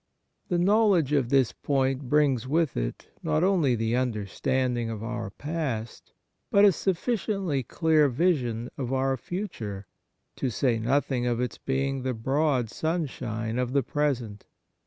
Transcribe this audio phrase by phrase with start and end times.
[0.47, 6.11] The knowledge of this point brings with it, not only the understanding of our past,
[6.49, 9.85] but a sufficiently clear vision of our future,
[10.37, 14.45] to say nothing of its being the broad sun 48 Kindness shine of the present.